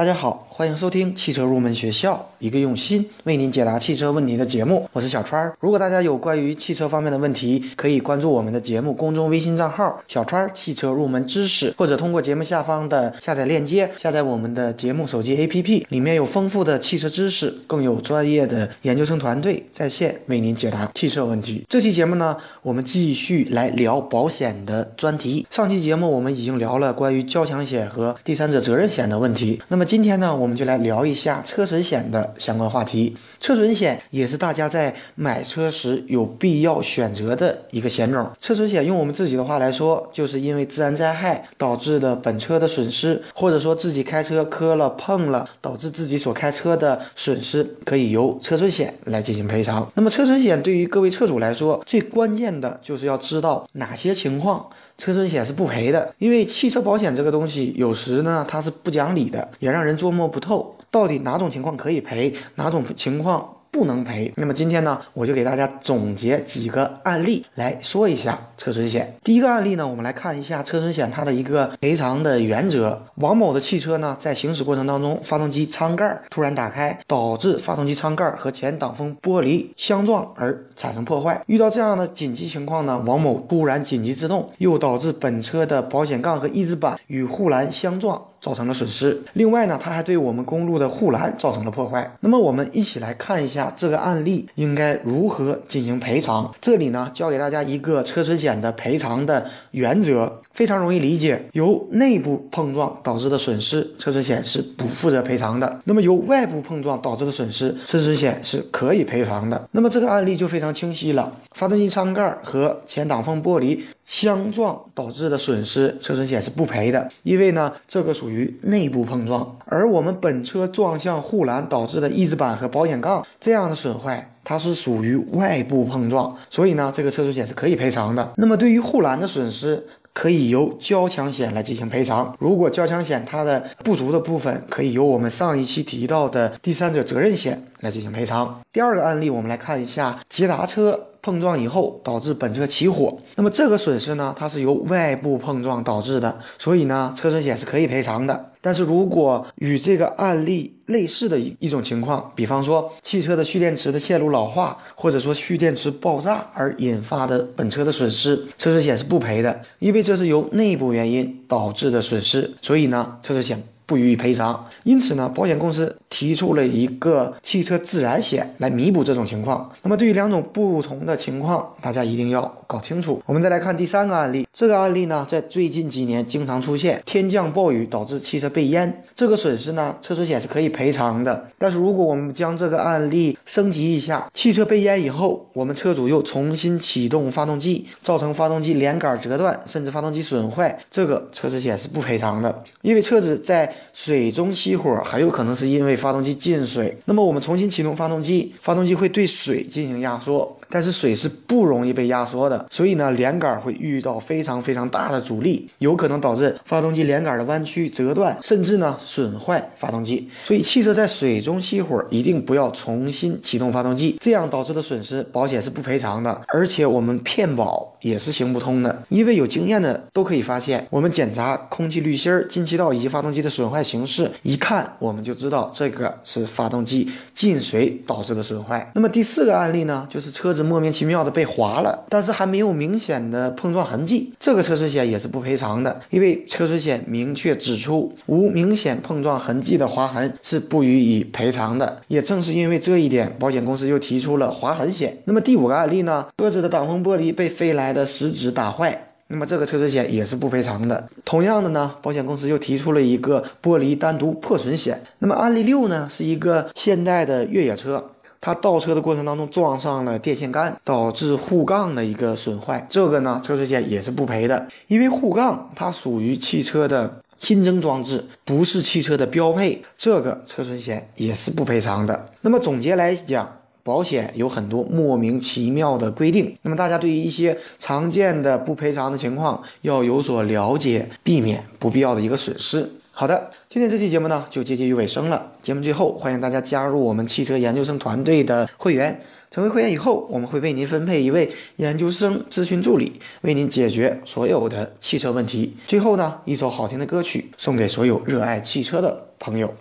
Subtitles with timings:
[0.00, 4.88] 大家好，欢迎收听汽车入门学校，一个用心为您解答汽车问题的节目。
[4.94, 5.54] 我是小川儿。
[5.60, 21.66] 如果大家有关于汽车方面的问题，可以关注我们的节目公众微信账号“小川儿汽车入门知识”，或者通过节目下方的下载链接下载我们的节目手机 APP，里面有丰富的汽车知识，更有专业的研究生团队在线为您解答汽车问题。
[21.68, 25.46] 这期节目呢，我们继续来聊保险的专题。
[25.50, 33.16] 上期节目我们已经聊了关于交强险和第三者责任险的问题，那么今天呢，我们就来聊一下车损险的相关话题。
[33.40, 38.30] 车损险也是大家在买车时有必要选择的一个险种。
[38.40, 49.90] 车损险用我们自己的话来说，就是因为自然灾害导致的本车的损失，或者说自己开车磕了碰了，导致自己所开车的损失，可以由车损险来进行赔偿。
[49.96, 54.64] 那么车损险对于各位车主来说，最关键的就是要知道哪些情况
[55.00, 64.32] 车损险是不赔的，因为汽车保险这个东西有时呢它是不讲理的，也让人捉摸不透，到底哪种情况可以赔，哪种情况不能赔。
[64.36, 69.16] 那么今天呢，我就给大家总结几个案例来说一下车损险。
[69.22, 73.02] 第一个案例呢，我们来看一下车损险它的一个赔偿的原则。
[73.16, 81.42] 王某的汽车呢，在行驶过程当中，发动机舱盖突然打开，导致发动机舱盖和前挡风玻璃相撞而产生破坏。
[81.46, 88.20] 遇到这样的紧急情况呢，王某突然紧急制动，又导致本车的保险杠和翼子板与护栏相撞。
[88.40, 89.20] 造成了损失。
[89.34, 92.10] 另外呢，它还对我们公路的护栏造成了破坏。
[92.20, 96.52] 那么我们一起来看一下这个案例应该如何进行赔偿。
[96.60, 101.44] 这里呢，教给大家一个车损险的赔偿的原则，非常容易理解。
[101.52, 105.80] 由内部碰撞导致的损失，车损险是不负责赔偿的。
[105.84, 109.68] 那么由外部碰撞导致的损失，车损险是可以赔偿的。
[109.72, 111.32] 那么这个案例就非常清晰了。
[111.52, 128.32] 发动机舱盖和前挡风玻璃相撞导致的损失，车损险是不赔的，因为呢，这个属于内部碰撞，而我们本车撞向护栏导致的翼子板和保险杠这样的损坏，它是属于外部碰撞，所以呢，这个车损险是可以赔偿的。
[128.36, 132.34] 那么对于护栏的损失，可以由交强险来进行赔偿。
[132.40, 138.60] 如果交强险它的不足的部分，可以由我们上一期提到的第三者责任险来进行赔偿。
[138.72, 141.09] 第二个案例，我们来看一下捷达车。
[141.22, 148.52] 碰撞以后导致本车起火，那么这个损失呢，它是由外部碰撞导致的，所以呢，车损险是可以赔偿的。
[148.62, 163.62] 但是如果与这个案例类似的一一种情况，比方说汽车的蓄电池的线路老化，或者说蓄电池爆炸而引发的本车的损失，车损险是不赔的，因为这是由内部原因导致的损失，所以呢，车损险。
[163.90, 169.68] 不予以赔偿，因此呢，保险公司提出了一个汽车自燃险来弥补这种情况。
[169.82, 173.20] 那么，对于两种不同的情况，大家一定要搞清楚。
[173.26, 181.48] 我们再来看第三个案例，这个案例呢，在最近几年经常出现，天降暴雨导致汽车被淹，这个损失呢，车损险是可以赔偿的。
[181.58, 210.28] 但是，如果我们将这个案例升级一下，汽车被淹以后，我们车主又重新启动发动机，造成发动机连杆折断，甚至发动机损坏，这个车损险是不赔偿的，因为车子在水中熄火很有可能是因为发动机进水，那么我们重新启动发动机，发动机会对水进行压缩，但是水是不容易被压缩的，所以呢，连杆会遇到非常非常大的阻力，有可能导致发动机连杆的弯曲折断，甚至呢损坏发动机。
[210.44, 223.80] 所以汽车在水中熄火一定不要重新启动发动机，这样导致的损失保险是不赔偿的，而且我们骗保也是行不通的，因为有经验的都可以发现，我们检查空气滤芯、进气道以及发动机的损坏。
[223.90, 228.88] 形式一看，我们就知道这个是发动机进水导致的损坏。
[228.94, 242.00] 那么第四个案例呢，就是车子莫名其妙的被划了，但是还没有明显的碰撞痕迹，这个车损险也是不赔偿的，因为车损险明确指出，无明显碰撞痕迹的划痕是不予以赔偿的。
[242.06, 245.18] 也正是因为这一点，保险公司又提出了划痕险。
[245.24, 249.06] 那么第五个案例呢，车子的挡风玻璃被飞来的石子打坏。
[249.32, 251.08] 那么这个车损险也是不赔偿的。
[251.24, 255.00] 同样的呢，保险公司又提出了一个玻璃单独破损险。
[255.20, 258.10] 那么案例六呢，是一个现代的越野车，
[258.40, 262.84] 它倒车的过程当中撞上了电线杆，导致护杠的一个损坏。
[262.90, 272.30] 这个呢，车损险也是不赔的，因为护杠它属于汽车的新增装置，不是汽车的标配，这个车损险也是不赔偿的。
[272.40, 273.59] 那么总结来讲。
[273.90, 282.88] 保险有很多莫名其妙的规定，那么大家对于一些常见的不赔偿的情况要有所了解，避免不必要的一个损失。
[283.10, 285.50] 好的，今天这期节目呢就接近于尾声了。
[285.60, 289.20] 节目最后，欢迎大家加入我们汽车研究生团队的会员。
[289.50, 295.74] 成为会员以后，我们会为您分配一位研究生咨询助理，为您解决所有的汽车问题。
[295.88, 299.74] 最后呢，一首好听的歌曲送给所有热爱汽车的朋友。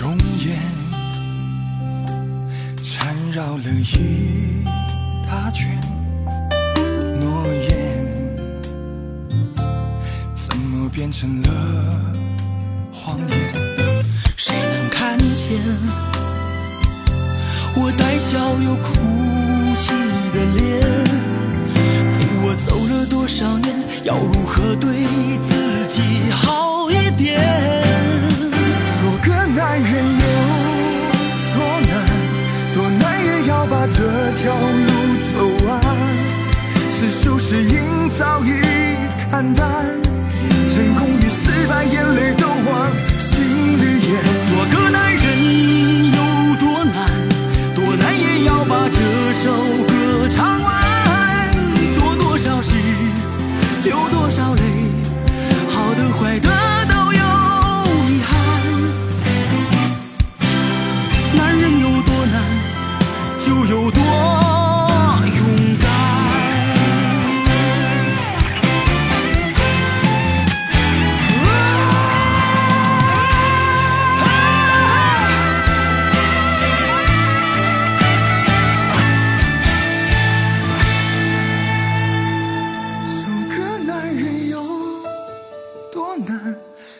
[0.00, 0.23] 容颜，
[3.34, 4.62] 绕了一
[5.26, 5.68] 大圈
[7.20, 7.74] 诺言，
[10.36, 11.50] 怎么变成了
[12.92, 13.36] 谎言？
[14.36, 15.58] 谁能看见
[17.74, 18.94] 我带笑又哭
[19.74, 19.92] 泣
[20.32, 20.80] 的脸？
[21.74, 24.90] 陪我走了多少年，要如何对
[25.42, 27.42] 自己好一点？
[29.02, 30.04] 做个男人
[34.44, 35.80] 条路走完。
[36.90, 38.50] 是输是赢早已
[39.30, 39.64] 看淡，
[40.68, 42.46] 成功与失败眼泪都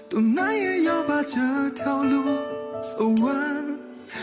[0.08, 2.24] 多难，也要把这条路
[2.80, 3.34] 走完。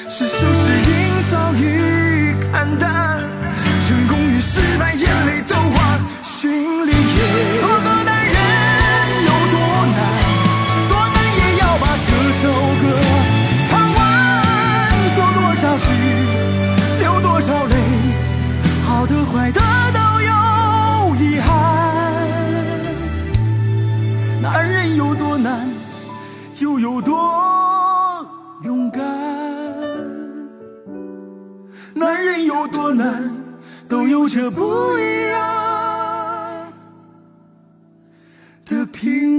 [0.10, 3.20] 是输是赢早已看淡，
[3.80, 6.00] 成功与失败眼泪都忘
[24.54, 25.70] 男人有多难，
[26.54, 27.16] 就有多
[28.66, 29.02] 勇敢。
[31.96, 33.34] 男人有多难，
[33.88, 34.62] 都有着不
[34.98, 36.74] 一样
[38.66, 39.31] 的平。